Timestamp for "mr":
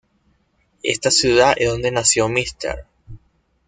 2.27-2.87